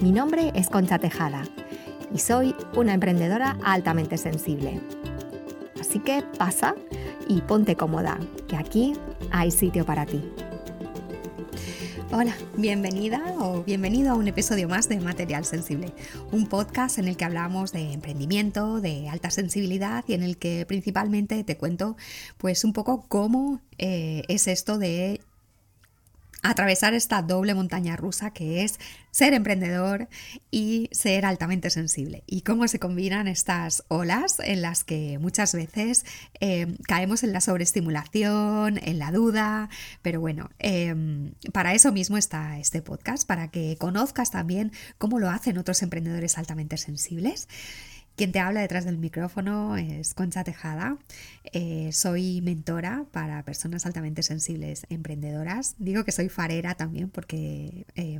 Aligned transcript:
Mi 0.00 0.12
nombre 0.12 0.52
es 0.54 0.68
Concha 0.68 1.00
Tejada 1.00 1.42
y 2.14 2.18
soy 2.18 2.54
una 2.76 2.94
emprendedora 2.94 3.58
altamente 3.64 4.16
sensible. 4.16 4.80
Así 5.80 5.98
que 5.98 6.22
pasa 6.38 6.76
y 7.26 7.40
ponte 7.40 7.74
cómoda, 7.74 8.16
que 8.46 8.56
aquí 8.56 8.92
hay 9.32 9.50
sitio 9.50 9.84
para 9.84 10.06
ti. 10.06 10.22
Hola, 12.12 12.32
bienvenida 12.56 13.20
o 13.40 13.64
bienvenido 13.64 14.12
a 14.12 14.14
un 14.14 14.28
episodio 14.28 14.68
más 14.68 14.88
de 14.88 15.00
Material 15.00 15.44
Sensible, 15.44 15.92
un 16.30 16.46
podcast 16.46 16.98
en 16.98 17.08
el 17.08 17.16
que 17.16 17.24
hablamos 17.24 17.72
de 17.72 17.92
emprendimiento, 17.92 18.80
de 18.80 19.08
alta 19.08 19.30
sensibilidad 19.30 20.04
y 20.06 20.14
en 20.14 20.22
el 20.22 20.38
que 20.38 20.64
principalmente 20.64 21.42
te 21.42 21.56
cuento 21.56 21.96
pues 22.36 22.62
un 22.62 22.72
poco 22.72 23.04
cómo 23.08 23.60
eh, 23.78 24.22
es 24.28 24.46
esto 24.46 24.78
de 24.78 25.20
atravesar 26.42 26.94
esta 26.94 27.22
doble 27.22 27.54
montaña 27.54 27.96
rusa 27.96 28.30
que 28.30 28.62
es 28.64 28.78
ser 29.10 29.34
emprendedor 29.34 30.08
y 30.50 30.88
ser 30.92 31.24
altamente 31.26 31.70
sensible. 31.70 32.22
Y 32.26 32.42
cómo 32.42 32.68
se 32.68 32.78
combinan 32.78 33.26
estas 33.26 33.82
olas 33.88 34.38
en 34.38 34.62
las 34.62 34.84
que 34.84 35.18
muchas 35.18 35.54
veces 35.54 36.04
eh, 36.40 36.76
caemos 36.86 37.24
en 37.24 37.32
la 37.32 37.40
sobreestimulación, 37.40 38.78
en 38.82 38.98
la 38.98 39.10
duda, 39.10 39.68
pero 40.02 40.20
bueno, 40.20 40.50
em, 40.58 41.32
para 41.52 41.74
eso 41.74 41.90
mismo 41.92 42.16
está 42.16 42.58
este 42.58 42.82
podcast, 42.82 43.26
para 43.26 43.48
que 43.48 43.76
conozcas 43.78 44.30
también 44.30 44.72
cómo 44.98 45.18
lo 45.18 45.30
hacen 45.30 45.58
otros 45.58 45.82
emprendedores 45.82 46.38
altamente 46.38 46.76
sensibles. 46.76 47.48
Quien 48.18 48.32
te 48.32 48.40
habla 48.40 48.62
detrás 48.62 48.84
del 48.84 48.98
micrófono 48.98 49.76
es 49.76 50.12
Concha 50.12 50.42
Tejada. 50.42 50.98
Eh, 51.52 51.90
soy 51.92 52.40
mentora 52.40 53.04
para 53.12 53.44
personas 53.44 53.86
altamente 53.86 54.24
sensibles 54.24 54.86
emprendedoras. 54.88 55.76
Digo 55.78 56.02
que 56.02 56.10
soy 56.10 56.28
farera 56.28 56.74
también 56.74 57.10
porque 57.10 57.86
eh, 57.94 58.18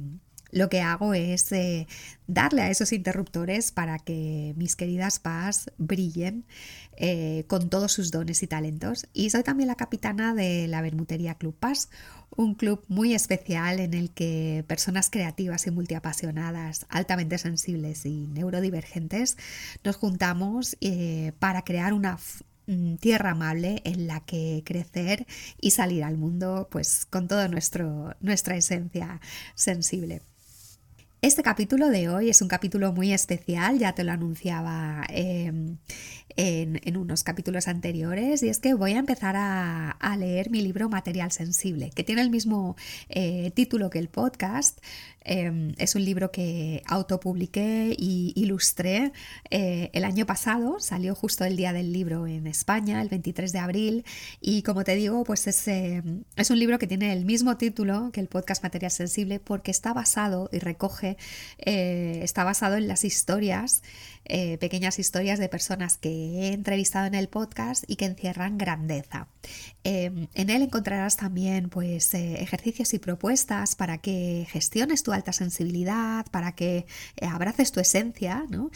lo 0.50 0.68
que 0.68 0.80
hago 0.80 1.14
es 1.14 1.52
eh, 1.52 1.86
darle 2.27 2.62
a 2.62 2.70
esos 2.70 2.92
interruptores 2.92 3.72
para 3.72 3.98
que 3.98 4.55
mis 4.56 4.77
queridas 4.77 5.18
PAS 5.18 5.70
brillen 5.78 6.44
con 7.46 7.70
todos 7.70 7.92
sus 7.92 8.10
dones 8.10 8.42
y 8.42 8.48
talentos. 8.48 9.06
Y 9.12 9.30
soy 9.30 9.44
también 9.44 9.68
la 9.68 9.77
capitana 9.77 10.34
de 10.34 10.66
la 10.66 10.82
Bermutería 10.82 11.36
Club 11.36 11.55
Paz, 11.55 11.90
un 12.38 12.55
club 12.55 12.84
muy 12.88 13.14
especial 13.14 13.80
en 13.80 13.94
el 13.94 14.10
que 14.10 14.64
personas 14.66 15.10
creativas 15.10 15.66
y 15.66 15.70
multiapasionadas, 15.70 16.86
altamente 16.88 17.38
sensibles 17.38 18.06
y 18.06 18.28
neurodivergentes, 18.28 19.36
nos 19.84 19.96
juntamos 19.96 20.77
eh, 20.80 21.33
para 21.38 21.62
crear 21.62 21.92
una 21.92 22.18
mm, 22.66 22.94
tierra 22.96 23.30
amable 23.33 23.83
en 23.84 24.06
la 24.06 24.20
que 24.20 24.62
crecer 24.64 25.27
y 25.60 25.72
salir 25.72 26.05
al 26.05 26.16
mundo 26.16 26.68
pues 26.70 27.06
con 27.06 27.28
toda 27.28 27.48
nuestra 27.48 28.56
esencia 28.56 29.20
sensible. 29.55 30.22
Este 31.20 31.42
capítulo 31.42 31.88
de 31.88 32.08
hoy 32.08 32.30
es 32.30 32.42
un 32.42 32.48
capítulo 32.48 32.92
muy 32.92 33.12
especial, 33.12 33.77
ya 33.80 33.92
te 33.92 34.05
lo 34.05 34.12
anunciaba 34.12 35.05
em, 35.08 35.78
en, 36.36 36.97
unos 36.97 37.24
capítulos 37.24 37.67
anteriores, 37.67 38.45
y 38.45 38.48
es 38.48 38.61
que 38.61 38.74
voy 38.74 38.92
a 38.92 38.98
empezar 38.98 39.34
a, 39.36 40.17
leer 40.17 40.48
mi 40.51 40.61
libro 40.61 40.89
Material 40.89 41.33
Sensible, 41.33 41.90
que 41.90 42.05
tiene 42.05 42.23
el 42.23 42.30
mismo 42.30 42.77
eh, 43.08 43.51
título 43.51 43.90
que 43.90 43.98
el 43.98 44.08
podcast, 44.08 44.79
Em, 45.28 45.74
es 45.77 45.94
un 45.94 46.06
libro 46.06 46.30
que 46.30 46.83
autopubliqué 46.86 47.94
y 47.98 48.33
ilustré 48.34 49.12
eh, 49.50 49.90
el 49.92 50.05
año 50.05 50.24
pasado, 50.24 50.80
salió 50.80 51.14
justo 51.14 51.44
el 51.44 51.55
día 51.55 51.74
del 51.74 51.92
libro 51.92 52.27
en 52.27 52.46
España, 52.46 53.02
el 53.02 53.11
23 53.11 53.52
de 53.52 53.58
abril, 53.58 54.05
y 54.40 54.62
como 54.62 54.84
te 54.84 54.94
digo, 54.94 55.24
pues 55.24 55.46
es, 55.46 55.68
em, 55.68 56.24
es 56.36 56.50
un 56.50 56.58
libro 56.58 56.78
que 56.78 56.86
tiene 56.86 57.12
el 57.12 57.27
mismo 57.27 57.58
título 57.58 58.11
que 58.11 58.20
el 58.20 58.28
podcast 58.28 58.62
Material 58.62 58.90
Sensible 58.90 59.38
porque 59.38 59.70
está 59.70 59.92
basado 59.92 60.48
y 60.50 60.61
recoge, 60.61 61.18
eh, 61.58 62.20
está 62.22 62.42
basado 62.42 62.77
en 62.77 62.88
las 62.88 63.05
historias 63.05 63.83
eh, 64.30 64.58
pequeñas 64.58 64.98
historias 64.98 65.38
de 65.38 65.48
personas 65.48 65.96
que 65.96 66.11
he 66.11 66.52
entrevistado 66.52 67.06
en 67.06 67.14
el 67.14 67.28
podcast 67.28 67.84
y 67.86 67.96
que 67.96 68.05
encierran 68.05 68.58
grandeza. 68.58 69.28
Em, 69.84 70.28
en 70.34 70.50
él 70.50 70.62
encontrarás 70.62 71.17
también 71.17 71.70
pues, 71.70 72.12
ejercicios 72.14 72.92
y 72.94 72.98
propuestas 72.98 73.74
para 73.74 73.98
que 73.98 74.46
gestiones 74.50 75.02
tu 75.02 75.12
alta 75.18 75.33
sensibilidad, 75.33 76.27
para 76.30 76.52
que 76.52 76.86
eh, 77.17 77.27
abraces 77.27 77.73
tu 77.73 77.80
esencia 77.80 78.45
¿no? 78.48 78.70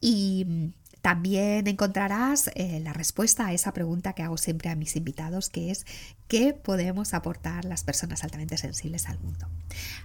y 0.00 0.72
también 1.02 1.66
encontrarás 1.68 2.50
eh, 2.54 2.80
la 2.80 2.92
respuesta 2.92 3.46
a 3.46 3.52
esa 3.52 3.72
pregunta 3.72 4.12
que 4.14 4.22
hago 4.22 4.36
siempre 4.36 4.68
a 4.68 4.76
mis 4.76 4.96
invitados, 4.96 5.48
que 5.48 5.70
es 5.70 5.86
¿qué 6.26 6.52
podemos 6.52 7.14
aportar 7.14 7.64
las 7.64 7.84
personas 7.84 8.24
altamente 8.24 8.56
sensibles 8.56 9.08
al 9.08 9.18
mundo? 9.20 9.48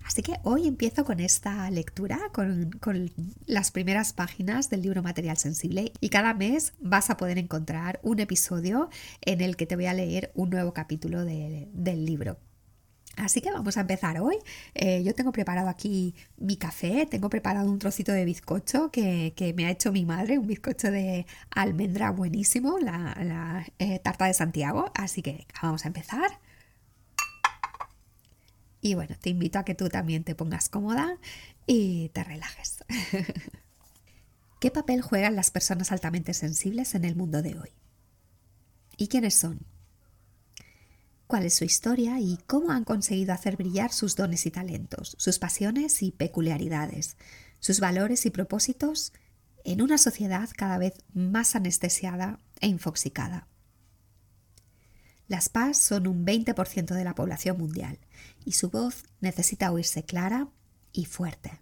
Así 0.05 0.21
que 0.21 0.39
hoy 0.43 0.67
empiezo 0.67 1.03
con 1.03 1.19
esta 1.19 1.69
lectura, 1.71 2.19
con, 2.31 2.71
las 3.45 3.71
primeras 3.71 4.13
páginas 4.13 4.69
del 4.69 4.81
libro 4.81 5.01
Material 5.03 5.37
Sensible 5.37 5.91
y 5.99 6.09
cada 6.09 6.33
mes 6.33 6.73
vas 6.79 7.09
a 7.09 7.17
poder 7.17 7.37
encontrar 7.37 7.99
un 8.03 8.19
episodio 8.19 8.89
en 9.21 9.41
el 9.41 9.55
que 9.55 9.65
te 9.65 9.75
voy 9.75 9.87
a 9.87 9.93
leer 9.93 10.31
un 10.35 10.51
nuevo 10.51 10.73
capítulo 10.73 11.25
del 11.25 12.05
libro. 12.05 12.37
Así 13.15 13.41
que 13.41 13.51
vamos 13.51 13.77
a 13.77 13.81
empezar 13.81 14.19
hoy. 14.19 14.37
Eh, 14.73 15.03
yo 15.03 15.13
tengo 15.13 15.31
preparado 15.31 15.69
aquí 15.69 16.15
mi 16.37 16.57
café, 16.57 17.05
tengo 17.05 17.29
preparado 17.29 17.69
un 17.69 17.77
trocito 17.77 18.11
de 18.11 18.25
bizcocho 18.25 18.89
que, 18.91 19.53
me 19.55 19.65
ha 19.65 19.71
hecho 19.71 19.91
mi 19.91 20.05
madre, 20.05 20.39
un 20.39 20.47
bizcocho 20.47 20.89
de 20.89 21.27
almendra 21.51 22.09
buenísimo, 22.11 22.79
la, 22.79 23.65
eh, 23.79 23.99
tarta 23.99 24.25
de 24.25 24.33
Santiago. 24.33 24.91
Así 24.95 25.21
que 25.21 25.45
vamos 25.61 25.85
a 25.85 25.87
empezar. 25.87 26.39
Y 28.81 28.95
bueno, 28.95 29.15
te 29.21 29.29
invito 29.29 29.59
a 29.59 29.63
que 29.63 29.75
tú 29.75 29.89
también 29.89 30.23
te 30.23 30.35
pongas 30.35 30.67
cómoda 30.69 31.17
y 31.67 32.09
te 32.09 32.23
relajes. 32.23 32.83
¿Qué 34.59 34.71
papel 34.71 35.01
juegan 35.01 35.35
las 35.35 35.51
personas 35.51 35.91
altamente 35.91 36.33
sensibles 36.33 36.95
en 36.95 37.05
el 37.05 37.15
mundo 37.15 37.41
de 37.41 37.59
hoy? 37.59 37.69
¿Y 38.97 39.07
quiénes 39.07 39.35
son? 39.35 39.72
Cuál 41.33 41.47
es 41.47 41.55
su 41.55 41.63
historia 41.63 42.19
y 42.19 42.37
cómo 42.45 42.69
han 42.69 42.83
conseguido 42.83 43.33
hacer 43.33 43.57
brillar 43.57 43.91
sus 43.91 44.15
dones 44.15 44.45
y 44.45 44.51
talentos, 44.51 45.15
sus 45.17 45.39
pasiones 45.39 46.03
y 46.03 46.11
peculiaridades, 46.11 47.17
sus 47.59 47.79
valores 47.79 48.27
y 48.27 48.29
propósitos 48.29 49.13
en 49.63 49.81
una 49.81 49.97
sociedad 49.97 50.47
cada 50.55 50.77
vez 50.77 50.93
más 51.11 51.55
anestesiada 51.55 52.39
e 52.61 52.67
infoxicada. 52.67 53.47
Las 55.27 55.49
PAS 55.49 55.79
son 55.79 56.05
un 56.05 56.23
20% 56.23 56.93
de 56.93 57.03
la 57.03 57.15
población 57.15 57.57
mundial 57.57 57.97
y 58.45 58.51
su 58.51 58.69
voz 58.69 59.05
necesita 59.19 59.71
oírse 59.71 60.03
clara 60.03 60.49
y 60.91 61.05
fuerte. 61.05 61.59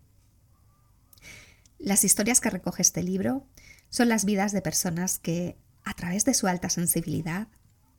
Las 1.80 2.04
historias 2.04 2.42
que 2.42 2.50
recoge 2.50 2.82
este 2.82 3.04
libro 3.04 3.48
son 3.90 4.10
las 4.10 4.26
vidas 4.26 4.52
de 4.52 4.62
personas 4.62 5.18
que, 5.18 5.56
a 5.86 5.94
través 5.94 6.26
de 6.26 6.34
su 6.34 6.48
alta 6.48 6.70
sensibilidad, 6.70 7.48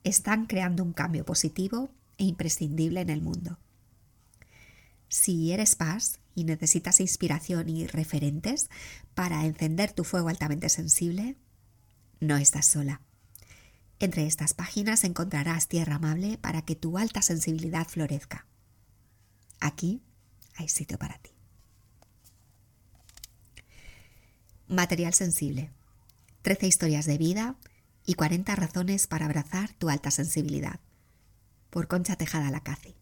están 0.05 0.47
creando 0.47 0.83
un 0.83 0.93
cambio 0.93 1.25
positivo 1.25 1.91
e 2.19 2.25
imprescindible 2.25 3.01
en 3.01 3.11
el 3.11 3.23
mundo. 3.23 3.59
Si 5.09 5.53
eres 5.53 5.77
paz 5.77 6.21
y 6.35 6.45
necesitas 6.45 7.01
inspiración 7.01 7.69
y 7.69 7.87
referentes 7.87 8.71
para 9.15 9.45
encender 9.45 9.93
tu 9.93 10.05
fuego 10.05 10.29
altamente 10.29 10.69
sensible, 10.69 11.37
no 12.21 12.37
estás 12.37 12.67
sola. 12.67 13.03
Entre 13.99 14.27
estas 14.27 14.55
páginas 14.55 15.05
encontrarás 15.05 15.69
tierra 15.69 15.97
amable 15.97 16.39
para 16.39 16.63
que 16.63 16.75
tu 16.75 16.99
alta 16.99 17.23
sensibilidad 17.23 17.87
florezca. 17.87 18.47
Aquí 19.61 20.03
hay 20.57 20.69
sitio 20.69 20.99
para 20.99 21.19
ti. 21.19 21.31
Material 24.67 25.15
sensible. 25.15 25.71
Trece 26.41 26.67
historias 26.67 27.07
de 27.07 27.19
vida 27.19 27.57
y 28.05 28.15
40 28.15 28.55
razones 28.57 29.07
para 29.07 29.27
abrazar 29.27 29.73
tu 29.75 29.89
alta 29.89 30.11
sensibilidad. 30.11 30.81
Por 31.71 31.89
Concha 31.89 32.17
Tejada 32.17 32.51
Lacazi. 32.51 32.95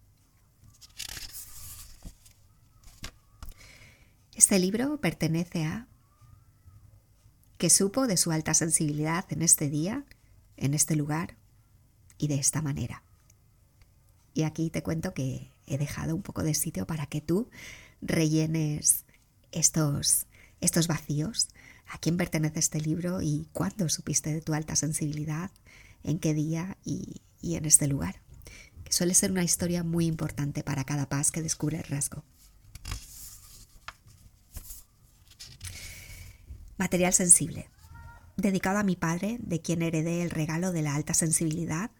Este 4.34 4.58
libro 4.58 5.00
pertenece 5.00 5.64
a 5.64 5.86
que 7.58 7.68
supo 7.68 8.06
de 8.06 8.16
su 8.16 8.32
alta 8.32 8.54
sensibilidad 8.54 9.24
en 9.30 9.42
este 9.42 9.68
día, 9.68 10.04
en 10.56 10.74
este 10.74 10.96
lugar 10.96 11.36
y 12.16 12.28
de 12.28 12.36
esta 12.36 12.62
manera. 12.62 13.02
Y 14.32 14.44
aquí 14.44 14.70
te 14.70 14.82
cuento 14.82 15.12
que 15.12 15.50
he 15.66 15.76
dejado 15.76 16.14
un 16.14 16.22
poco 16.22 16.42
de 16.42 16.54
sitio 16.54 16.86
para 16.86 17.06
que 17.06 17.20
tú 17.20 17.50
rellenes 18.00 19.04
estos 19.52 20.26
estos 20.60 20.86
vacíos, 20.86 21.48
a 21.90 21.98
quién 21.98 22.16
pertenece 22.16 22.60
este 22.60 22.80
libro 22.80 23.20
y 23.20 23.48
cuándo 23.52 23.88
supiste 23.88 24.32
de 24.32 24.40
tu 24.40 24.54
alta 24.54 24.76
sensibilidad, 24.76 25.50
en 26.04 26.20
qué 26.20 26.34
día 26.34 26.78
y, 26.84 27.20
y 27.42 27.56
en 27.56 27.64
este 27.64 27.88
lugar, 27.88 28.22
que 28.84 28.92
suele 28.92 29.12
ser 29.12 29.32
una 29.32 29.42
historia 29.42 29.82
muy 29.82 30.06
importante 30.06 30.62
para 30.62 30.84
cada 30.84 31.08
paz 31.08 31.32
que 31.32 31.42
descubre 31.42 31.78
el 31.78 31.84
rasgo. 31.84 32.22
Material 36.78 37.12
sensible, 37.12 37.68
dedicado 38.36 38.78
a 38.78 38.84
mi 38.84 38.94
padre, 38.94 39.38
de 39.40 39.60
quien 39.60 39.82
heredé 39.82 40.22
el 40.22 40.30
regalo 40.30 40.70
de 40.70 40.82
la 40.82 40.94
alta 40.94 41.12
sensibilidad 41.12 41.90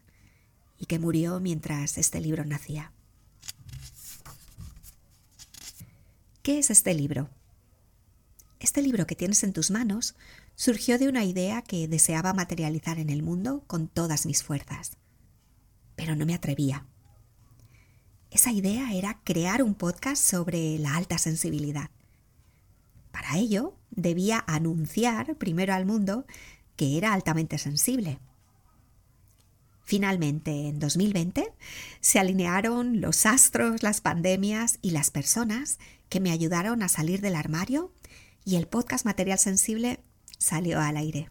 y 0.79 0.85
que 0.85 0.99
murió 0.99 1.39
mientras 1.41 1.97
este 1.97 2.21
libro 2.21 2.45
nacía. 2.45 2.93
¿Qué 6.41 6.59
es 6.59 6.71
este 6.71 6.93
libro? 6.93 7.29
Este 8.61 8.83
libro 8.83 9.07
que 9.07 9.15
tienes 9.15 9.43
en 9.43 9.53
tus 9.53 9.71
manos 9.71 10.15
surgió 10.53 10.99
de 10.99 11.09
una 11.09 11.23
idea 11.23 11.63
que 11.63 11.87
deseaba 11.87 12.31
materializar 12.31 12.99
en 12.99 13.09
el 13.09 13.23
mundo 13.23 13.63
con 13.65 13.87
todas 13.87 14.27
mis 14.27 14.43
fuerzas, 14.43 14.97
pero 15.95 16.15
no 16.15 16.27
me 16.27 16.35
atrevía. 16.35 16.85
Esa 18.29 18.51
idea 18.51 18.93
era 18.93 19.19
crear 19.23 19.63
un 19.63 19.73
podcast 19.73 20.23
sobre 20.23 20.77
la 20.77 20.95
alta 20.95 21.17
sensibilidad. 21.17 21.89
Para 23.11 23.35
ello, 23.39 23.79
debía 23.89 24.43
anunciar 24.45 25.37
primero 25.37 25.73
al 25.73 25.87
mundo 25.87 26.27
que 26.75 26.99
era 26.99 27.13
altamente 27.13 27.57
sensible. 27.57 28.19
Finalmente, 29.83 30.67
en 30.67 30.77
2020, 30.77 31.51
se 31.99 32.19
alinearon 32.19 33.01
los 33.01 33.25
astros, 33.25 33.81
las 33.81 34.01
pandemias 34.01 34.77
y 34.83 34.91
las 34.91 35.09
personas 35.09 35.79
que 36.09 36.19
me 36.19 36.29
ayudaron 36.29 36.83
a 36.83 36.89
salir 36.89 37.21
del 37.21 37.35
armario 37.35 37.91
y 38.43 38.55
el 38.55 38.67
podcast 38.67 39.05
Material 39.05 39.39
Sensible 39.39 39.99
salió 40.37 40.79
al 40.79 40.97
aire. 40.97 41.29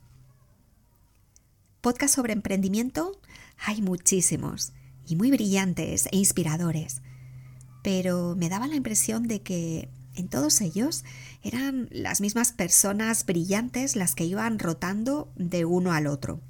Podcast 1.81 2.15
sobre 2.15 2.33
emprendimiento 2.33 3.21
hay 3.59 3.83
muchísimos 3.83 4.73
y 5.07 5.17
muy 5.17 5.31
brillantes 5.31 6.07
e 6.12 6.17
inspiradores, 6.17 7.03
pero 7.83 8.37
me 8.37 8.49
daba 8.49 8.67
la 8.69 8.77
impresión 8.77 9.27
de 9.27 9.43
que 9.43 9.89
en 10.15 10.29
todos 10.29 10.61
ellos 10.61 11.05
eran 11.43 11.89
las 11.91 12.21
mismas 12.21 12.53
personas 12.53 13.25
brillantes 13.25 13.97
las 13.97 14.15
que 14.15 14.25
iban 14.25 14.59
rotando 14.59 15.33
de 15.37 15.65
uno 15.65 15.93
al 15.93 16.07
otro. 16.07 16.41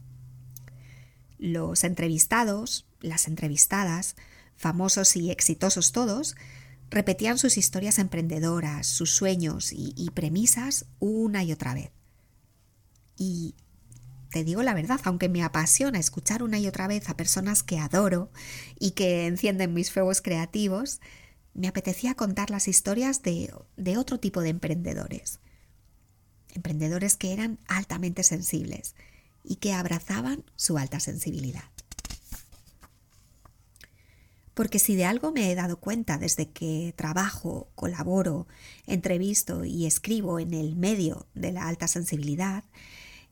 Los 1.38 1.84
entrevistados, 1.84 2.86
las 3.00 3.28
entrevistadas, 3.28 4.16
famosos 4.56 5.16
y 5.16 5.30
exitosos 5.30 5.92
todos, 5.92 6.36
repetían 6.90 7.38
sus 7.38 7.56
historias 7.56 7.98
emprendedoras, 7.98 8.86
sus 8.86 9.10
sueños 9.10 9.72
y, 9.72 10.10
premisas 10.12 10.86
una 10.98 11.44
y 11.44 11.52
otra 11.52 11.74
vez. 11.74 11.90
Y 13.16 13.54
te 14.30 14.44
digo 14.44 14.62
la 14.62 14.74
verdad, 14.74 15.00
aunque 15.04 15.28
me 15.28 15.42
apasiona 15.42 15.98
escuchar 15.98 16.42
una 16.42 16.58
y 16.58 16.66
otra 16.66 16.88
vez 16.88 17.08
a 17.08 17.16
personas 17.16 17.62
que 17.62 17.78
adoro 17.78 18.30
y 18.78 18.92
que 18.92 19.26
encienden 19.26 19.72
mis 19.72 19.92
fuegos 19.92 20.20
creativos, 20.20 21.00
me 21.54 21.68
apetecía 21.68 22.14
contar 22.14 22.50
las 22.50 22.68
historias 22.68 23.22
de, 23.22 23.52
otro 23.96 24.18
tipo 24.18 24.40
de 24.40 24.50
emprendedores. 24.50 25.40
Emprendedores 26.54 27.16
que 27.16 27.32
eran 27.32 27.58
altamente 27.66 28.22
sensibles 28.22 28.94
y 29.44 29.56
que 29.56 29.72
abrazaban 29.72 30.44
su 30.56 30.78
alta 30.78 31.00
sensibilidad. 31.00 31.70
Porque 34.60 34.78
si 34.78 34.94
de 34.94 35.06
algo 35.06 35.32
me 35.32 35.50
he 35.50 35.54
dado 35.54 35.78
cuenta 35.80 36.18
desde 36.18 36.50
que 36.50 36.92
trabajo, 36.94 37.70
colaboro, 37.74 38.46
entrevisto 38.86 39.64
y 39.64 39.86
escribo 39.86 40.38
en 40.38 40.52
el 40.52 40.76
medio 40.76 41.26
de 41.32 41.50
la 41.50 41.66
alta 41.66 41.88
sensibilidad, 41.88 42.64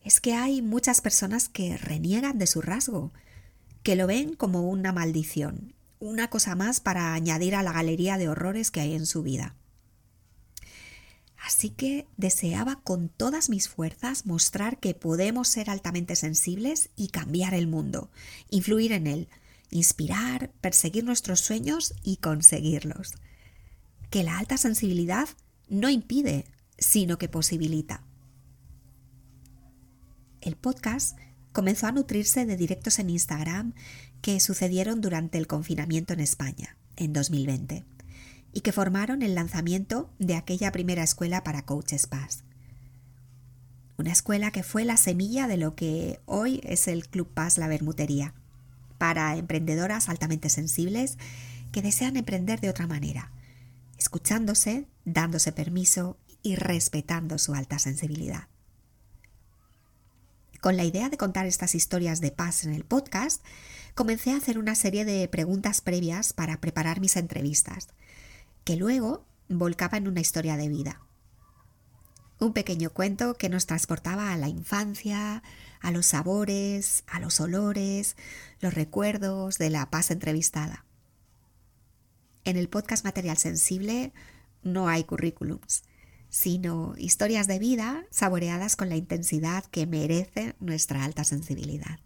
es 0.03 0.23
que 0.23 0.33
hay 0.33 0.63
muchas 0.63 1.03
personas 1.03 1.51
que 1.51 1.77
reniegan 1.77 2.39
de 2.39 2.47
su 2.47 2.63
rasgo, 2.63 3.13
que 3.83 3.95
lo 3.95 4.07
ven 4.07 4.37
como 4.37 4.71
una 4.71 4.91
maldición 4.95 5.75
una 6.01 6.31
cosa 6.31 6.55
más 6.55 6.81
para 6.81 7.13
añadir 7.13 7.55
a 7.55 7.63
la 7.63 7.75
galería 7.75 8.17
de 8.17 8.31
horrores 8.31 8.71
que 8.71 8.81
hay 8.81 8.95
en 8.95 9.05
su 9.05 9.23
vida. 9.23 9.55
Así 11.37 11.69
que 11.69 12.07
deseaba 12.17 12.81
con 12.81 13.11
todas 13.11 13.51
mis 13.51 13.69
fuerzas 13.69 14.25
mostrar 14.25 14.79
que 14.79 14.95
podemos 14.95 15.49
ser 15.49 15.69
altamente 15.69 16.17
sensibles 16.17 16.89
y 16.97 17.09
cambiar 17.09 17.53
el 17.53 17.67
mundo, 17.67 18.11
influir 18.49 18.93
en 18.93 19.07
él, 19.07 19.29
inspirar, 19.71 20.51
perseguir 20.61 21.05
nuestros 21.05 21.41
sueños 21.41 21.95
y 22.03 22.17
conseguirlos. 22.17 23.15
Que 24.11 24.23
la 24.23 24.39
alta 24.39 24.57
sensibilidad 24.57 25.29
no 25.69 25.91
impide, 25.91 26.47
sino 26.79 27.19
que 27.19 27.29
posibilita. 27.29 28.03
El 30.41 30.57
podcast 30.57 31.19
comenzó 31.53 31.87
a 31.87 31.93
nutrirse 31.93 32.47
de 32.47 32.57
directos 32.57 32.99
en 32.99 33.11
Instagram 33.11 33.75
que 34.23 34.41
sucedieron 34.41 35.01
durante 35.01 35.39
el 35.39 35.47
confinamiento 35.47 36.13
en 36.13 36.21
España, 36.21 36.77
en 36.97 37.13
2020, 37.13 37.85
y 38.53 38.61
que 38.61 38.73
formaron 38.73 39.23
el 39.23 39.35
lanzamiento 39.35 40.11
de 40.19 40.37
aquella 40.37 40.73
primera 40.73 41.03
escuela 41.03 41.43
para 41.45 41.65
coaches 41.65 42.07
Paz. 42.07 42.45
Una 43.97 44.13
escuela 44.13 44.53
que 44.53 44.63
fue 44.63 44.85
la 44.85 44.97
semilla 44.97 45.49
de 45.49 45.57
lo 45.57 45.75
que 45.75 46.21
hoy 46.25 46.61
es 46.63 46.87
el 46.87 47.09
Club 47.09 47.35
Paz 47.35 47.59
La 47.59 47.67
Bermutería, 47.67 48.35
para 48.99 49.37
emprendedoras 49.37 50.09
altamente 50.09 50.49
sensibles 50.49 51.17
que 51.73 51.83
desean 51.83 52.17
emprender 52.17 52.61
de 52.61 52.69
otra 52.69 52.87
manera, 52.87 53.31
escuchándose, 53.99 54.87
dándose 55.05 55.53
permiso 55.53 56.19
y 56.43 56.57
respetando 56.57 57.39
su 57.39 57.55
alta 57.55 57.79
sensibilidad. 57.79 58.49
Con 60.61 60.77
la 60.77 60.85
idea 60.85 61.09
de 61.09 61.17
contar 61.17 61.47
estas 61.47 61.75
historias 61.75 62.21
de 62.21 62.33
paz 62.33 62.65
en 62.65 62.75
el 62.75 62.85
podcast, 62.85 63.45
comencé 63.95 64.33
a 64.33 64.37
hacer 64.37 64.59
una 64.59 64.75
serie 64.75 65.05
de 65.05 65.29
preguntas 65.29 65.81
previas 65.81 66.33
para 66.33 66.61
preparar 66.61 67.01
mis 67.01 67.17
entrevistas, 67.17 67.89
que 68.65 68.77
luego 68.77 69.25
volcaba 69.49 69.99
en 69.99 70.09
una 70.09 70.21
historia 70.21 70.57
de 70.57 70.69
vida. 70.69 71.01
Un 72.41 72.53
pequeño 72.53 72.91
cuento 72.91 73.35
que 73.35 73.49
nos 73.49 73.67
transportaba 73.67 74.33
a 74.33 74.37
la 74.37 74.49
infancia, 74.49 75.43
a 75.81 75.91
los 75.91 76.07
sabores, 76.07 77.03
a 77.09 77.19
los 77.19 77.41
olores, 77.41 78.17
los 78.61 78.75
recuerdos 78.75 79.59
de 79.59 79.71
la 79.71 79.91
paz 79.91 80.13
entrevistada. 80.13 80.85
En 82.45 82.57
el 82.57 82.69
podcast 82.69 83.05
Material 83.05 83.37
Sensible 83.37 84.13
no 84.63 84.89
hay 84.89 85.03
currículums, 85.05 85.83
sino 86.29 86.95
historias 86.97 87.49
de 87.49 87.59
vida 87.59 88.05
saboreadas 88.11 88.77
con 88.77 88.89
la 88.89 88.97
intensidad 88.97 89.65
que 89.65 89.87
merece 89.87 90.55
nuestra 90.61 91.05
alta 91.05 91.25
sensibilidad. 91.25 91.99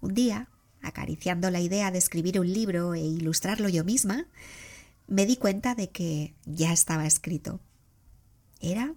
Un 0.00 0.14
día, 0.14 0.48
acariciando 0.80 1.50
la 1.50 1.60
idea 1.60 1.90
de 1.90 1.98
escribir 1.98 2.40
un 2.40 2.50
libro 2.50 2.94
e 2.94 3.00
ilustrarlo 3.00 3.68
yo 3.68 3.84
misma, 3.84 4.26
me 5.06 5.26
di 5.26 5.36
cuenta 5.36 5.74
de 5.74 5.90
que 5.90 6.34
ya 6.46 6.72
estaba 6.72 7.06
escrito. 7.06 7.60
Era 8.60 8.94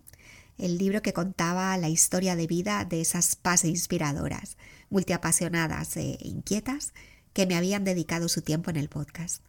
el 0.58 0.77
libro 0.77 1.01
que 1.01 1.13
contaba 1.13 1.75
la 1.77 1.89
historia 1.89 2.36
de 2.36 2.48
vida 2.48 2.86
de 2.86 3.01
esas 3.01 3.36
paz 3.36 3.65
inspiradoras, 3.65 4.58
multiapasionadas 4.89 5.98
e 5.98 6.17
inquietas 6.22 6.93
que 7.34 7.48
me 7.48 7.55
habían 7.55 7.84
dedicado 7.84 8.29
su 8.29 8.41
tiempo 8.41 8.70
en 8.70 8.77
el 8.77 8.89
podcast. 8.89 9.43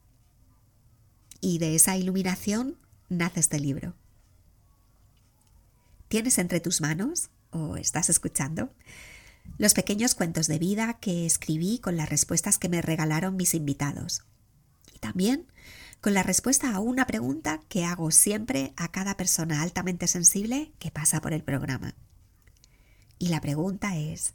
Y 1.40 1.58
de 1.58 1.74
esa 1.74 1.96
iluminación 1.96 2.78
nace 3.08 3.40
este 3.40 3.60
libro. 3.60 3.94
¿Tienes 6.08 6.38
entre 6.38 6.60
tus 6.60 6.80
manos, 6.80 7.30
o 7.50 7.76
estás 7.76 8.08
escuchando, 8.08 8.72
los 9.58 9.74
pequeños 9.74 10.14
cuentos 10.14 10.46
de 10.46 10.58
vida 10.58 10.94
que 11.00 11.26
escribí 11.26 11.78
con 11.78 11.96
las 11.96 12.08
respuestas 12.08 12.58
que 12.58 12.68
me 12.68 12.82
regalaron 12.82 13.36
mis 13.36 13.54
invitados. 13.54 14.22
También 15.04 15.46
con 16.00 16.14
la 16.14 16.22
respuesta 16.22 16.74
a 16.74 16.80
una 16.80 17.06
pregunta 17.06 17.60
que 17.68 17.84
hago 17.84 18.10
siempre 18.10 18.72
a 18.78 18.88
cada 18.88 19.18
persona 19.18 19.60
altamente 19.60 20.06
sensible 20.06 20.72
que 20.78 20.90
pasa 20.90 21.20
por 21.20 21.34
el 21.34 21.42
programa. 21.42 21.94
Y 23.18 23.28
la 23.28 23.42
pregunta 23.42 23.98
es, 23.98 24.32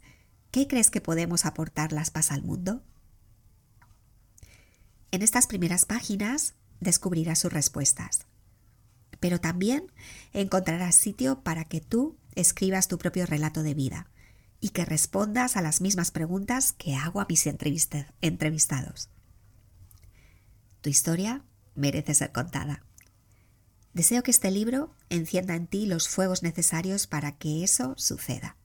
¿qué 0.52 0.68
crees 0.68 0.92
que 0.92 1.00
podemos 1.00 1.44
aportar 1.44 1.90
las 1.90 2.12
paz 2.12 2.30
al 2.30 2.44
mundo? 2.44 2.84
En 5.10 5.22
estas 5.22 5.48
primeras 5.48 5.86
páginas 5.86 6.54
descubrirás 6.78 7.40
sus 7.40 7.52
respuestas, 7.52 8.26
pero 9.18 9.40
también 9.40 9.90
encontrarás 10.32 10.94
sitio 10.94 11.40
para 11.40 11.64
que 11.64 11.80
tú 11.80 12.16
escribas 12.36 12.86
tu 12.86 12.96
propio 12.96 13.26
relato 13.26 13.64
de 13.64 13.74
vida 13.74 14.08
y 14.60 14.68
que 14.68 14.84
respondas 14.84 15.56
a 15.56 15.62
las 15.62 15.80
mismas 15.80 16.12
preguntas 16.12 16.72
que 16.72 16.94
hago 16.94 17.20
a 17.20 17.26
mis 17.28 17.44
entrevistados. 17.48 19.10
Tu 20.80 20.90
historia 20.90 21.44
merece 21.74 22.14
ser 22.14 22.32
contada. 22.32 22.84
Deseo 23.92 24.22
que 24.22 24.30
este 24.30 24.50
libro 24.50 24.94
encienda 25.08 25.54
en 25.54 25.66
ti 25.66 25.86
los 25.86 26.08
fuegos 26.08 26.42
necesarios 26.42 27.06
para 27.06 27.36
que 27.36 27.64
eso 27.64 27.94
suceda. 27.96 28.56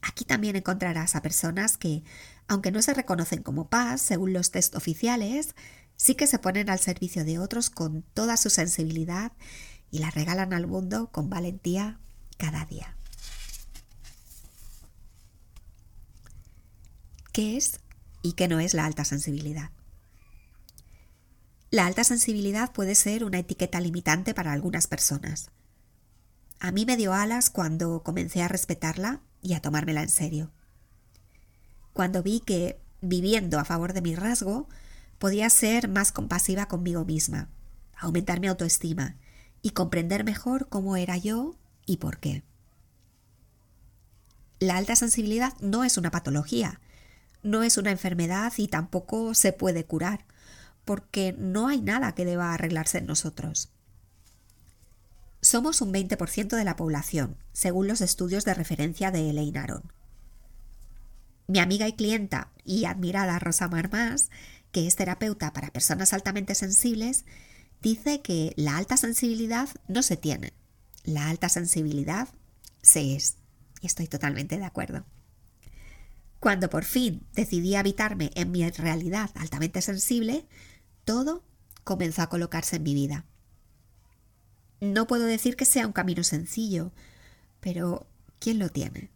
Aquí 0.00 0.24
también 0.24 0.56
encontrarás 0.56 1.16
a 1.16 1.22
personas 1.22 1.76
que, 1.76 2.02
aunque 2.48 2.70
no 2.70 2.80
se 2.80 2.94
reconocen 2.94 3.42
como 3.42 3.68
paz 3.68 4.00
según 4.00 4.32
los 4.32 4.50
test 4.50 4.74
oficiales, 4.74 5.54
sí 5.96 6.14
que 6.14 6.26
se 6.26 6.38
ponen 6.38 6.70
al 6.70 6.78
servicio 6.78 7.24
de 7.24 7.38
otros 7.38 7.70
con 7.70 8.02
toda 8.02 8.36
su 8.36 8.50
sensibilidad 8.50 9.32
y 9.90 9.98
la 9.98 10.10
regalan 10.10 10.52
al 10.52 10.66
mundo 10.66 11.10
con 11.10 11.28
valentía 11.28 11.98
cada 12.38 12.64
día. 12.64 12.96
¿Qué 17.32 17.56
es 17.56 17.80
y 18.22 18.32
qué 18.32 18.48
no 18.48 18.60
es 18.60 18.72
la 18.72 18.86
alta 18.86 19.04
sensibilidad? 19.04 19.70
La 21.70 21.86
alta 21.86 22.04
sensibilidad 22.04 22.72
puede 22.72 22.94
ser 22.94 23.24
una 23.24 23.38
etiqueta 23.38 23.80
limitante 23.80 24.34
para 24.34 24.52
algunas 24.52 24.86
personas. 24.86 25.50
A 26.60 26.70
mí 26.70 26.86
me 26.86 26.96
dio 26.96 27.12
alas 27.12 27.50
cuando 27.50 28.02
comencé 28.02 28.42
a 28.42 28.48
respetarla 28.48 29.20
y 29.42 29.54
a 29.54 29.60
tomármela 29.60 30.02
en 30.02 30.08
serio. 30.08 30.52
Cuando 31.92 32.22
vi 32.22 32.40
que, 32.40 32.80
viviendo 33.00 33.58
a 33.58 33.64
favor 33.64 33.92
de 33.92 34.02
mi 34.02 34.14
rasgo, 34.14 34.68
podía 35.18 35.50
ser 35.50 35.88
más 35.88 36.12
compasiva 36.12 36.66
conmigo 36.66 37.04
misma, 37.04 37.48
aumentar 37.96 38.38
mi 38.38 38.46
autoestima 38.46 39.16
y 39.60 39.70
comprender 39.70 40.22
mejor 40.22 40.68
cómo 40.68 40.96
era 40.96 41.16
yo 41.16 41.56
y 41.84 41.96
por 41.96 42.18
qué. 42.18 42.44
La 44.60 44.76
alta 44.76 44.94
sensibilidad 44.94 45.54
no 45.60 45.84
es 45.84 45.98
una 45.98 46.10
patología, 46.10 46.80
no 47.42 47.62
es 47.62 47.76
una 47.76 47.90
enfermedad 47.90 48.52
y 48.56 48.68
tampoco 48.68 49.34
se 49.34 49.52
puede 49.52 49.84
curar, 49.84 50.25
porque 50.86 51.34
no 51.36 51.68
hay 51.68 51.82
nada 51.82 52.14
que 52.14 52.24
deba 52.24 52.54
arreglarse 52.54 52.98
en 52.98 53.06
nosotros. 53.06 53.70
Somos 55.42 55.82
un 55.82 55.92
20% 55.92 56.56
de 56.56 56.64
la 56.64 56.76
población, 56.76 57.36
según 57.52 57.88
los 57.88 58.00
estudios 58.00 58.44
de 58.46 58.54
referencia 58.54 59.10
de 59.10 59.28
Elaine 59.28 59.58
Aron. 59.58 59.92
Mi 61.48 61.58
amiga 61.58 61.86
y 61.88 61.92
clienta 61.92 62.52
y 62.64 62.86
admirada 62.86 63.38
Rosa 63.38 63.68
Marmás, 63.68 64.30
que 64.72 64.86
es 64.86 64.96
terapeuta 64.96 65.52
para 65.52 65.72
personas 65.72 66.12
altamente 66.12 66.54
sensibles, 66.54 67.24
dice 67.82 68.22
que 68.22 68.52
la 68.56 68.76
alta 68.76 68.96
sensibilidad 68.96 69.68
no 69.88 70.02
se 70.02 70.16
tiene, 70.16 70.52
la 71.04 71.28
alta 71.28 71.48
sensibilidad 71.48 72.28
se 72.82 73.16
es. 73.16 73.38
Y 73.80 73.86
estoy 73.86 74.06
totalmente 74.06 74.56
de 74.56 74.64
acuerdo. 74.64 75.04
Cuando 76.38 76.70
por 76.70 76.84
fin 76.84 77.26
decidí 77.34 77.74
habitarme 77.74 78.30
en 78.36 78.52
mi 78.52 78.68
realidad 78.70 79.30
altamente 79.34 79.82
sensible, 79.82 80.46
todo 81.06 81.42
comenzó 81.84 82.20
a 82.20 82.28
colocarse 82.28 82.76
en 82.76 82.82
mi 82.82 82.92
vida. 82.92 83.24
No 84.80 85.06
puedo 85.06 85.24
decir 85.24 85.56
que 85.56 85.64
sea 85.64 85.86
un 85.86 85.94
camino 85.94 86.22
sencillo, 86.22 86.92
pero 87.60 88.06
¿quién 88.38 88.58
lo 88.58 88.68
tiene? 88.68 89.10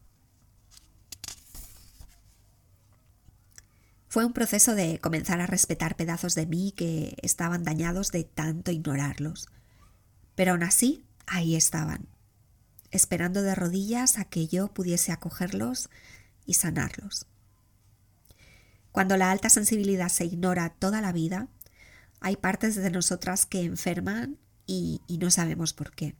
Fue 4.09 4.25
un 4.25 4.33
proceso 4.33 4.75
de 4.75 4.99
comenzar 4.99 5.41
a 5.41 5.47
respetar 5.47 5.97
pedazos 5.97 6.35
de 6.35 6.47
mí 6.47 6.73
que 6.75 7.17
estaban 7.23 7.65
dañados 7.65 8.11
de 8.11 8.25
tanto 8.25 8.71
ignorarlos. 8.71 9.49
Pero 10.35 10.53
aún 10.53 10.63
así, 10.63 11.05
ahí 11.27 11.55
estaban, 11.55 12.09
esperando 12.91 13.43
de 13.43 13.55
rodillas 13.55 14.19
a 14.19 14.25
que 14.25 14.47
yo 14.49 14.69
pudiese 14.73 15.13
acogerlos 15.13 15.91
y 16.47 16.55
sanarlos. 16.55 17.27
Cuando 18.91 19.17
la 19.17 19.31
alta 19.31 19.51
sensibilidad 19.51 20.09
se 20.09 20.25
ignora 20.25 20.71
toda 20.71 21.01
la 21.01 21.13
vida, 21.13 21.49
hay 22.21 22.37
partes 22.37 22.77
de 22.77 22.91
nosotras 22.91 23.47
que 23.47 23.63
enferman 23.63 24.39
y, 24.67 25.01
no 25.21 25.31
sabemos 25.31 25.73
por 25.73 25.91
qué. 25.93 26.15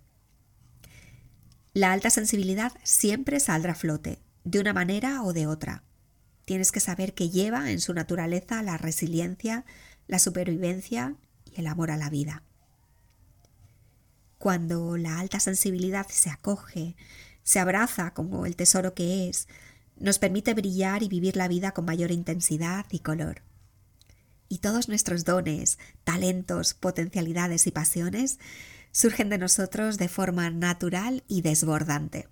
La 1.73 1.93
alta 1.93 2.11
sensibilidad 2.11 2.73
siempre 2.83 3.39
saldrá 3.39 3.73
a 3.73 3.77
flote, 3.77 4.23
de 4.45 4.59
una 4.59 4.73
manera 4.73 5.23
o 5.23 5.33
de 5.33 5.47
otra 5.47 5.85
tienes 6.51 6.73
que 6.73 6.81
saber 6.81 7.15
que 7.15 7.31
lleva 7.31 7.71
en 7.71 7.81
su 7.81 7.95
naturaleza 7.95 8.61
la 8.65 8.77
resiliencia, 8.77 9.65
la 10.09 10.19
supervivencia 10.19 11.15
y 11.45 11.61
el 11.61 11.69
amor 11.69 11.93
a 11.93 11.97
la 11.97 12.11
vida. 12.11 12.43
Cuando 14.37 14.97
la 14.97 15.21
alta 15.21 15.39
sensibilidad 15.39 16.09
se 16.09 16.29
acoge, 16.29 16.97
se 17.45 17.61
abraza 17.61 18.15
como 18.15 18.47
el 18.47 18.57
tesoro 18.57 18.95
que 18.95 19.29
es, 19.29 19.47
nos 19.97 20.19
permite 20.19 20.53
brillar 20.55 21.05
y 21.05 21.09
vivir 21.09 21.37
la 21.37 21.47
vida 21.47 21.71
con 21.71 21.85
mayor 21.85 22.11
intensidad 22.11 22.85
y 22.91 22.99
color. 22.99 23.43
Y 24.51 24.59
todos 24.59 24.89
nuestros 24.89 25.25
dones, 25.25 25.79
talentos, 26.05 26.75
potencialidades 26.75 27.67
y 27.67 27.71
pasiones 27.71 28.39
surgen 28.93 29.31
de 29.31 29.39
nosotros 29.39 29.97
de 29.97 30.09
forma 30.09 30.51
natural 30.51 31.23
y 31.29 31.43
desbordante. 31.43 32.29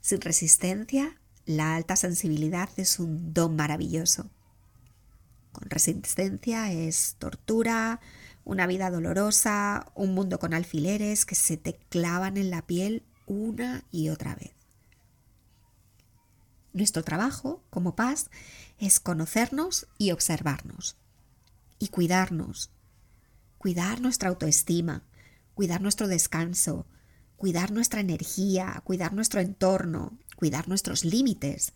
Sin 0.00 0.20
resistencia, 0.20 1.20
la 1.46 1.76
alta 1.76 1.94
sensibilidad 1.94 2.68
es 2.76 2.98
un 2.98 3.32
don 3.32 3.54
maravilloso. 3.54 4.28
Con 5.52 5.70
resistencia 5.70 6.72
es 6.72 7.14
tortura, 7.20 8.00
una 8.44 8.66
vida 8.66 8.90
dolorosa, 8.90 9.86
un 9.94 10.14
mundo 10.14 10.40
con 10.40 10.52
alfileres 10.52 11.24
que 11.24 11.36
se 11.36 11.56
te 11.56 11.74
clavan 11.90 12.36
en 12.36 12.50
la 12.50 12.66
piel 12.66 13.04
una 13.26 13.84
y 13.92 14.08
otra 14.08 14.34
vez. 14.34 14.61
Nuestro 16.72 17.04
trabajo 17.04 17.62
como 17.70 17.94
paz 17.96 18.30
es 18.78 18.98
conocernos 18.98 19.86
y 19.98 20.10
observarnos 20.10 20.96
y 21.78 21.88
cuidarnos, 21.88 22.70
cuidar 23.58 24.00
nuestra 24.00 24.28
autoestima, 24.28 25.02
cuidar 25.54 25.80
nuestro 25.82 26.08
descanso, 26.08 26.86
cuidar 27.36 27.72
nuestra 27.72 28.00
energía, 28.00 28.80
cuidar 28.84 29.12
nuestro 29.12 29.40
entorno, 29.40 30.16
cuidar 30.36 30.68
nuestros 30.68 31.04
límites, 31.04 31.72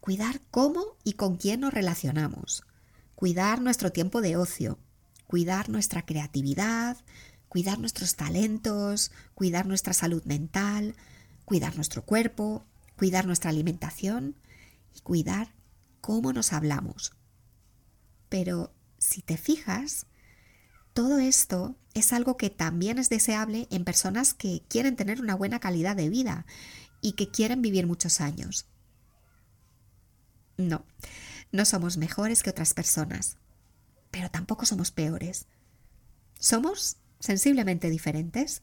cuidar 0.00 0.40
cómo 0.50 0.96
y 1.04 1.12
con 1.12 1.36
quién 1.36 1.60
nos 1.60 1.72
relacionamos, 1.72 2.64
cuidar 3.14 3.60
nuestro 3.60 3.92
tiempo 3.92 4.22
de 4.22 4.36
ocio, 4.36 4.78
cuidar 5.26 5.68
nuestra 5.68 6.04
creatividad, 6.04 6.96
cuidar 7.48 7.78
nuestros 7.78 8.16
talentos, 8.16 9.12
cuidar 9.34 9.66
nuestra 9.66 9.92
salud 9.92 10.24
mental, 10.24 10.96
cuidar 11.44 11.76
nuestro 11.76 12.04
cuerpo, 12.04 12.64
cuidar 12.96 13.26
nuestra 13.26 13.50
alimentación 13.50 14.36
y 14.94 15.00
cuidar 15.00 15.54
cómo 16.00 16.32
nos 16.32 16.52
hablamos. 16.52 17.12
Pero 18.28 18.74
si 18.98 19.22
te 19.22 19.36
fijas, 19.36 20.06
todo 20.92 21.18
esto 21.18 21.76
es 21.94 22.12
algo 22.12 22.36
que 22.36 22.50
también 22.50 22.98
es 22.98 23.08
deseable 23.08 23.66
en 23.70 23.84
personas 23.84 24.34
que 24.34 24.62
quieren 24.68 24.96
tener 24.96 25.20
una 25.20 25.34
buena 25.34 25.60
calidad 25.60 25.96
de 25.96 26.08
vida 26.08 26.46
y 27.00 27.12
que 27.12 27.30
quieren 27.30 27.62
vivir 27.62 27.86
muchos 27.86 28.20
años. 28.20 28.66
No, 30.56 30.84
no 31.50 31.64
somos 31.64 31.96
mejores 31.96 32.42
que 32.42 32.50
otras 32.50 32.74
personas, 32.74 33.36
pero 34.10 34.30
tampoco 34.30 34.66
somos 34.66 34.90
peores. 34.90 35.46
Somos 36.38 36.96
sensiblemente 37.20 37.90
diferentes. 37.90 38.62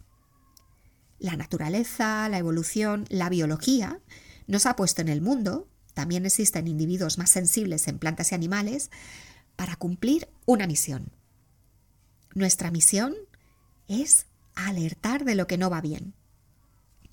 La 1.19 1.35
naturaleza, 1.35 2.27
la 2.29 2.37
evolución, 2.37 3.05
la 3.09 3.29
biología 3.29 3.99
nos 4.47 4.65
ha 4.65 4.75
puesto 4.75 5.01
en 5.01 5.09
el 5.09 5.21
mundo, 5.21 5.67
también 5.93 6.25
existen 6.25 6.67
individuos 6.67 7.17
más 7.17 7.29
sensibles 7.29 7.87
en 7.87 7.99
plantas 7.99 8.31
y 8.31 8.35
animales, 8.35 8.89
para 9.55 9.75
cumplir 9.75 10.29
una 10.45 10.65
misión. 10.65 11.11
Nuestra 12.33 12.71
misión 12.71 13.13
es 13.87 14.25
alertar 14.55 15.25
de 15.25 15.35
lo 15.35 15.45
que 15.45 15.57
no 15.57 15.69
va 15.69 15.81
bien, 15.81 16.13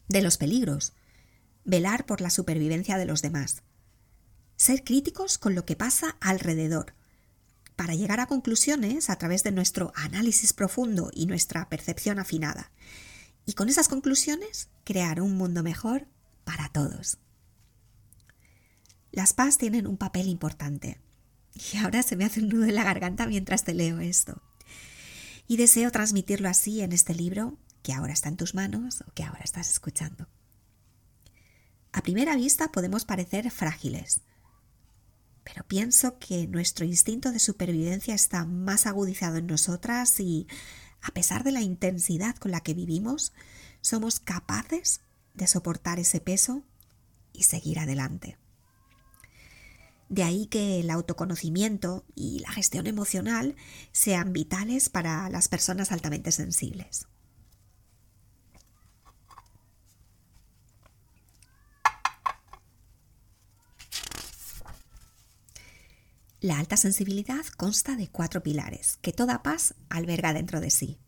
de 0.09 0.23
los 0.23 0.37
peligros, 0.37 0.93
velar 1.65 2.07
por 2.07 2.21
la 2.21 2.31
supervivencia 2.31 2.97
de 2.97 3.07
los 3.07 3.23
demás, 3.23 3.63
ser 4.57 4.85
críticos 4.85 5.37
con 5.37 5.55
lo 5.55 5.65
que 5.65 5.77
pasa 5.77 6.17
alrededor, 6.21 6.95
para 7.75 7.95
llegar 7.95 8.21
a 8.21 8.27
conclusiones 8.27 9.11
a 9.11 9.17
través 9.17 9.43
de 9.43 9.53
nuestro 9.53 9.93
análisis 9.95 10.53
profundo 10.53 11.11
y 11.13 11.27
nuestra 11.27 11.69
percepción 11.69 12.19
afinada, 12.19 12.71
y 13.47 13.55
con 13.55 13.69
esas 13.69 13.89
conclusiones 13.89 14.69
crear 14.85 15.23
un 15.23 15.37
mundo 15.37 15.63
mejor 15.63 16.09
para 16.45 16.69
todos. 16.69 17.19
Las 19.13 19.33
paz 19.33 19.57
tienen 19.57 19.87
un 19.87 19.97
papel 19.97 20.29
importante, 20.29 21.01
y 21.55 21.79
ahora 21.79 22.03
se 22.03 22.17
me 22.17 22.25
hace 22.25 22.41
un 22.41 22.49
nudo 22.49 22.65
en 22.65 22.75
la 22.75 22.85
garganta 22.85 23.27
mientras 23.27 23.65
te 23.65 23.73
leo 23.73 24.01
esto. 24.01 24.43
Y 25.49 25.57
deseo 25.57 25.91
transmitirlo 25.91 26.49
así 26.49 26.83
en 26.83 26.93
este 26.93 27.15
libro 27.15 27.57
que 27.83 27.93
ahora 27.93 28.13
está 28.13 28.29
en 28.29 28.37
tus 28.37 28.55
manos 28.55 29.03
o 29.03 29.13
que 29.15 29.23
ahora 29.23 29.43
estás 29.45 29.71
escuchando. 29.71 30.29
A 31.93 32.03
primera 32.03 32.37
vista 32.37 32.73
podemos 32.73 33.05
parecer 33.05 33.51
frágiles, 33.51 34.21
pero 35.45 35.65
pienso 35.65 36.19
que 36.19 36.49
nuestro 36.49 36.85
instinto 36.85 37.31
de 37.31 37.39
supervivencia 37.39 38.15
está 38.15 38.45
más 38.45 38.87
agudizado 38.87 39.37
en 39.37 39.47
nosotras 39.47 40.19
y, 40.19 40.49
a 41.03 41.13
pesar 41.13 41.45
de 41.45 41.53
la 41.53 41.63
intensidad 41.63 42.37
con 42.37 42.51
la 42.51 42.61
que 42.61 42.75
vivimos, 42.75 43.33
somos 43.81 44.21
capaces 44.21 45.01
de 45.35 45.47
soportar 45.47 45.99
ese 45.99 46.21
peso 46.21 46.63
y 47.33 47.45
seguir 47.45 47.79
adelante. 47.79 48.39
De 50.09 50.23
ahí 50.23 50.47
que 50.47 50.81
el 50.81 50.91
autoconocimiento 50.91 52.05
y 52.15 52.39
la 52.39 52.51
gestión 52.51 52.87
emocional 52.87 53.57
sean 53.93 54.33
vitales 54.33 54.89
para 54.89 55.29
las 55.31 55.49
personas 55.49 55.91
altamente 55.91 56.31
sensibles. 56.33 57.07
La 66.47 66.61
alta 66.61 66.77
sensibilidad 66.77 67.45
consta 67.57 67.97
de 67.97 68.07
cuatro 68.07 68.41
pilares 68.41 69.01
que 69.03 69.13
toda 69.13 69.43
paz 69.43 69.75
alberga 69.89 70.33
dentro 70.33 70.61
de 70.61 70.71
sí. 70.71 71.01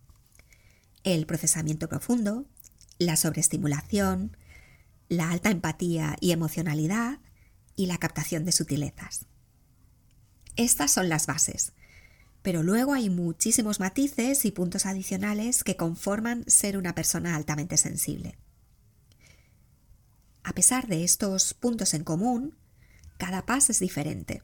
el 1.05 1.27
procesamiento 1.27 1.89
profundo, 1.89 2.49
la 2.99 3.15
sobreestimulación, 3.15 4.37
la 5.09 5.31
alta 5.31 5.51
empatía 5.51 6.17
y 6.21 6.33
emocionalidad 6.33 7.21
y 7.77 7.87
la 7.87 7.99
captación 7.99 8.45
de 8.45 8.51
sutilezas. 8.51 9.27
Estas 10.57 10.91
son 10.91 11.09
las 11.09 11.29
bases, 11.29 11.73
pero 12.43 12.65
luego 12.65 12.95
hay 12.95 13.09
muchísimos 13.09 13.79
matices 13.79 14.45
y 14.45 14.51
puntos 14.51 14.87
adicionales 14.87 15.63
que 15.63 15.77
conforman 15.77 16.43
ser 16.49 16.77
una 16.77 16.97
persona 16.97 17.37
altamente 17.37 17.77
sensible. 17.77 18.37
A 20.43 20.53
pesar 20.53 20.89
de 20.89 21.05
estos 21.05 21.55
puntos 21.55 21.95
en 21.95 22.03
común, 22.03 22.59
cada 23.19 23.47
PAS 23.47 23.71
es 23.71 23.79
diferente. 23.79 24.43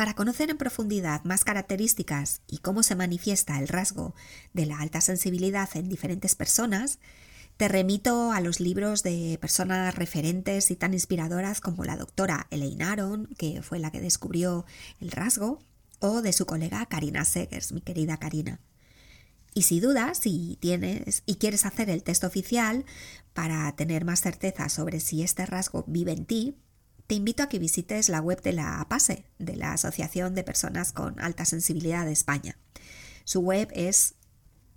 Para 0.00 0.14
conocer 0.14 0.48
en 0.48 0.56
profundidad 0.56 1.24
más 1.24 1.44
características 1.44 2.40
y 2.46 2.60
cómo 2.60 2.82
se 2.82 2.96
manifiesta 2.96 3.58
el 3.58 3.68
rasgo 3.68 4.14
de 4.54 4.64
la 4.64 4.78
alta 4.78 5.02
sensibilidad 5.02 5.68
en 5.74 5.90
diferentes 5.90 6.34
personas, 6.34 7.00
te 7.58 7.68
remito 7.68 8.32
a 8.32 8.40
los 8.40 8.60
libros 8.60 9.02
de 9.02 9.36
personas 9.42 9.94
referentes 9.94 10.70
y 10.70 10.76
tan 10.76 10.94
inspiradoras 10.94 11.60
como 11.60 11.84
la 11.84 11.98
doctora 11.98 12.46
Elaine 12.48 12.82
Aron, 12.82 13.28
que 13.36 13.60
fue 13.60 13.78
la 13.78 13.90
que 13.90 14.00
descubrió 14.00 14.64
el 15.02 15.10
rasgo, 15.10 15.58
o 15.98 16.22
de 16.22 16.32
su 16.32 16.46
colega 16.46 16.86
Karina 16.86 17.26
Segers, 17.26 17.72
mi 17.72 17.82
querida 17.82 18.16
Karina. 18.16 18.58
Y 19.52 19.64
si 19.64 19.80
dudas, 19.80 20.16
si 20.16 20.56
tienes 20.60 21.24
y 21.26 21.34
quieres 21.34 21.66
hacer 21.66 21.90
el 21.90 22.04
test 22.04 22.24
oficial 22.24 22.86
para 23.34 23.76
tener 23.76 24.06
más 24.06 24.22
certeza 24.22 24.70
sobre 24.70 24.98
si 24.98 25.22
este 25.22 25.44
rasgo 25.44 25.84
vive 25.86 26.12
en 26.12 26.24
ti, 26.24 26.56
te 27.10 27.16
invito 27.16 27.42
a 27.42 27.48
que 27.48 27.58
visites 27.58 28.08
la 28.08 28.20
web 28.20 28.40
de 28.40 28.52
la 28.52 28.80
APASE, 28.80 29.24
de 29.40 29.56
la 29.56 29.72
Asociación 29.72 30.36
de 30.36 30.44
Personas 30.44 30.92
con 30.92 31.18
Alta 31.18 31.44
Sensibilidad 31.44 32.06
de 32.06 32.12
España. 32.12 32.56
Su 33.24 33.40
web 33.40 33.68
es 33.74 34.14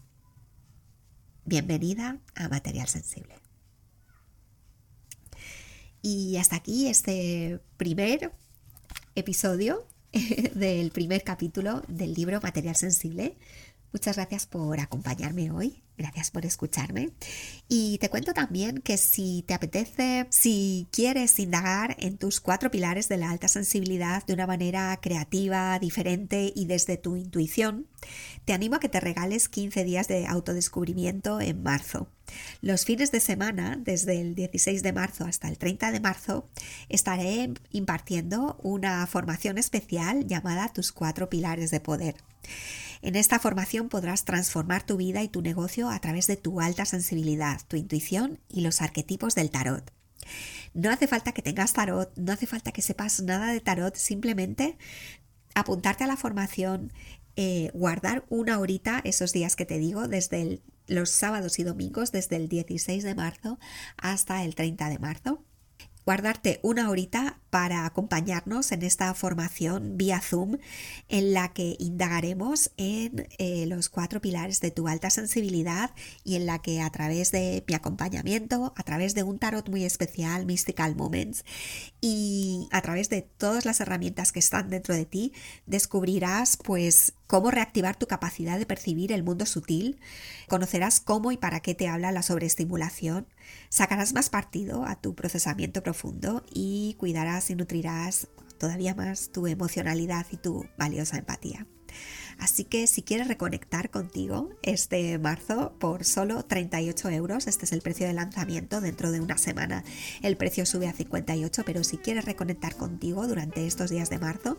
Bienvenida 1.44 2.18
a 2.34 2.48
Material 2.48 2.88
Sensible. 2.88 3.34
Y 6.00 6.36
hasta 6.36 6.56
aquí 6.56 6.88
este 6.88 7.60
primer 7.76 8.32
episodio 9.14 9.86
del 10.54 10.90
primer 10.90 11.24
capítulo 11.24 11.82
del 11.88 12.14
libro 12.14 12.40
Material 12.40 12.76
Sensible. 12.76 13.36
Muchas 13.94 14.16
gracias 14.16 14.44
por 14.44 14.80
acompañarme 14.80 15.52
hoy 15.52 15.84
Gracias 15.96 16.32
por 16.32 16.44
escucharme. 16.44 17.10
Y 17.68 17.98
te 17.98 18.10
cuento 18.10 18.32
también 18.32 18.78
que 18.78 18.96
si 18.96 19.44
te 19.46 19.54
apetece, 19.54 20.26
si 20.28 20.88
quieres 20.90 21.38
indagar 21.38 21.96
en 22.00 22.18
tus 22.18 22.40
cuatro 22.40 22.70
pilares 22.70 23.08
de 23.08 23.16
la 23.16 23.30
alta 23.30 23.46
sensibilidad 23.46 24.26
de 24.26 24.34
una 24.34 24.48
manera 24.48 24.98
creativa, 25.00 25.78
diferente 25.78 26.52
y 26.54 26.66
desde 26.66 26.96
tu 26.96 27.14
intuición, 27.14 27.86
te 28.44 28.52
animo 28.52 28.76
a 28.76 28.80
que 28.80 28.88
te 28.88 28.98
regales 28.98 29.48
15 29.48 29.84
días 29.84 30.08
de 30.08 30.26
autodescubrimiento 30.26 31.40
en 31.40 31.62
marzo. 31.62 32.08
Los 32.60 32.84
fines 32.84 33.12
de 33.12 33.20
semana, 33.20 33.78
desde 33.80 34.20
el 34.20 34.34
16 34.34 34.82
de 34.82 34.92
marzo 34.92 35.26
hasta 35.26 35.48
el 35.48 35.58
30 35.58 35.92
de 35.92 36.00
marzo, 36.00 36.48
estaré 36.88 37.52
impartiendo 37.70 38.58
una 38.64 39.06
formación 39.06 39.58
especial 39.58 40.26
llamada 40.26 40.72
Tus 40.72 40.90
cuatro 40.90 41.30
pilares 41.30 41.70
de 41.70 41.78
poder. 41.78 42.16
En 43.04 43.16
esta 43.16 43.38
formación 43.38 43.90
podrás 43.90 44.24
transformar 44.24 44.82
tu 44.82 44.96
vida 44.96 45.22
y 45.22 45.28
tu 45.28 45.42
negocio 45.42 45.90
a 45.90 45.98
través 45.98 46.26
de 46.26 46.38
tu 46.38 46.62
alta 46.62 46.86
sensibilidad, 46.86 47.60
tu 47.68 47.76
intuición 47.76 48.40
y 48.48 48.62
los 48.62 48.80
arquetipos 48.80 49.34
del 49.34 49.50
tarot. 49.50 49.92
No 50.72 50.90
hace 50.90 51.06
falta 51.06 51.32
que 51.32 51.42
tengas 51.42 51.74
tarot, 51.74 52.16
no 52.16 52.32
hace 52.32 52.46
falta 52.46 52.72
que 52.72 52.80
sepas 52.80 53.20
nada 53.20 53.52
de 53.52 53.60
tarot, 53.60 53.94
simplemente 53.94 54.78
apuntarte 55.54 56.04
a 56.04 56.06
la 56.06 56.16
formación, 56.16 56.94
eh, 57.36 57.70
guardar 57.74 58.24
una 58.30 58.58
horita 58.58 59.02
esos 59.04 59.34
días 59.34 59.54
que 59.54 59.66
te 59.66 59.78
digo, 59.78 60.08
desde 60.08 60.62
los 60.86 61.10
sábados 61.10 61.58
y 61.58 61.62
domingos, 61.62 62.10
desde 62.10 62.36
el 62.36 62.48
16 62.48 63.04
de 63.04 63.14
marzo 63.14 63.58
hasta 63.98 64.44
el 64.44 64.54
30 64.54 64.88
de 64.88 64.98
marzo 64.98 65.44
guardarte 66.04 66.60
una 66.62 66.90
horita 66.90 67.38
para 67.50 67.86
acompañarnos 67.86 68.72
en 68.72 68.82
esta 68.82 69.14
formación 69.14 69.96
vía 69.96 70.20
Zoom 70.20 70.58
en 71.08 71.32
la 71.32 71.52
que 71.52 71.76
indagaremos 71.78 72.72
en 72.76 73.28
eh, 73.38 73.66
los 73.66 73.88
cuatro 73.88 74.20
pilares 74.20 74.60
de 74.60 74.70
tu 74.70 74.88
alta 74.88 75.08
sensibilidad 75.10 75.92
y 76.24 76.34
en 76.34 76.46
la 76.46 76.60
que 76.60 76.80
a 76.80 76.90
través 76.90 77.30
de 77.30 77.64
mi 77.68 77.74
acompañamiento, 77.74 78.72
a 78.76 78.82
través 78.82 79.14
de 79.14 79.22
un 79.22 79.38
tarot 79.38 79.68
muy 79.68 79.84
especial, 79.84 80.46
Mystical 80.46 80.96
Moments, 80.96 81.44
y 82.00 82.68
a 82.72 82.82
través 82.82 83.08
de 83.08 83.22
todas 83.22 83.64
las 83.64 83.80
herramientas 83.80 84.32
que 84.32 84.40
están 84.40 84.70
dentro 84.70 84.94
de 84.94 85.06
ti, 85.06 85.32
descubrirás 85.66 86.56
pues 86.56 87.14
cómo 87.26 87.50
reactivar 87.50 87.96
tu 87.96 88.06
capacidad 88.06 88.58
de 88.58 88.66
percibir 88.66 89.12
el 89.12 89.22
mundo 89.22 89.46
sutil, 89.46 89.98
conocerás 90.48 91.00
cómo 91.00 91.32
y 91.32 91.36
para 91.36 91.60
qué 91.60 91.74
te 91.74 91.88
habla 91.88 92.12
la 92.12 92.22
sobreestimulación, 92.22 93.26
sacarás 93.68 94.12
más 94.12 94.30
partido 94.30 94.84
a 94.84 95.00
tu 95.00 95.14
procesamiento 95.14 95.82
profundo 95.82 96.44
y 96.52 96.96
cuidarás 96.98 97.50
y 97.50 97.54
nutrirás 97.54 98.28
todavía 98.58 98.94
más 98.94 99.30
tu 99.32 99.46
emocionalidad 99.46 100.26
y 100.30 100.36
tu 100.36 100.66
valiosa 100.78 101.18
empatía. 101.18 101.66
Así 102.38 102.64
que 102.64 102.86
si 102.86 103.02
quieres 103.02 103.28
reconectar 103.28 103.90
contigo 103.90 104.50
este 104.62 105.18
marzo 105.18 105.74
por 105.78 106.04
solo 106.04 106.44
38 106.44 107.10
euros, 107.10 107.46
este 107.46 107.64
es 107.64 107.72
el 107.72 107.82
precio 107.82 108.06
de 108.06 108.12
lanzamiento, 108.12 108.80
dentro 108.80 109.12
de 109.12 109.20
una 109.20 109.38
semana 109.38 109.84
el 110.22 110.36
precio 110.36 110.66
sube 110.66 110.88
a 110.88 110.92
58, 110.92 111.62
pero 111.64 111.84
si 111.84 111.96
quieres 111.96 112.24
reconectar 112.24 112.76
contigo 112.76 113.26
durante 113.26 113.66
estos 113.66 113.90
días 113.90 114.10
de 114.10 114.18
marzo, 114.18 114.58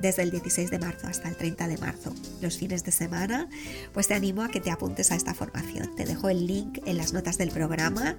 desde 0.00 0.22
el 0.22 0.30
16 0.30 0.70
de 0.70 0.78
marzo 0.78 1.06
hasta 1.06 1.28
el 1.28 1.36
30 1.36 1.68
de 1.68 1.78
marzo, 1.78 2.12
los 2.40 2.58
fines 2.58 2.84
de 2.84 2.92
semana, 2.92 3.48
pues 3.92 4.08
te 4.08 4.14
animo 4.14 4.42
a 4.42 4.48
que 4.48 4.60
te 4.60 4.70
apuntes 4.70 5.10
a 5.12 5.16
esta 5.16 5.34
formación. 5.34 5.94
Te 5.96 6.04
dejo 6.04 6.28
el 6.28 6.46
link 6.46 6.78
en 6.86 6.96
las 6.96 7.12
notas 7.12 7.38
del 7.38 7.50
programa 7.50 8.16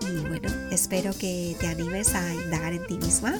y 0.00 0.28
bueno, 0.28 0.48
espero 0.70 1.12
que 1.12 1.56
te 1.58 1.66
animes 1.66 2.14
a 2.14 2.34
indagar 2.34 2.72
en 2.72 2.86
ti 2.86 2.98
misma 2.98 3.34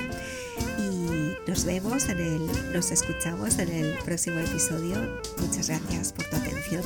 y 0.78 1.48
nos 1.48 1.64
vemos 1.64 2.08
en 2.08 2.18
el, 2.18 2.72
nos 2.72 2.90
escuchamos 2.90 3.58
en 3.58 3.68
el 3.68 3.98
próximo 4.04 4.38
episodio. 4.38 4.96
Muchas 5.38 5.68
gracias 5.68 6.12
por 6.12 6.24
tu 6.26 6.36
atención. 6.36 6.82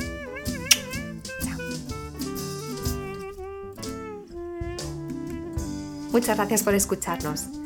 Muchas 6.13 6.37
gracias 6.39 6.63
por 6.63 6.75
escucharnos. 6.75 7.66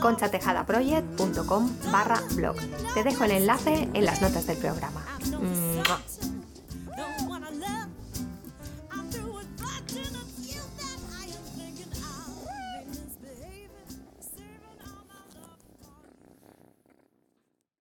conchatejadaproject.com 0.00 1.70
barra 1.90 2.20
blog. 2.34 2.56
Te 2.94 3.02
dejo 3.02 3.24
el 3.24 3.32
enlace 3.32 3.88
en 3.92 4.04
las 4.04 4.22
notas 4.22 4.46
del 4.46 4.58
programa. 4.58 5.02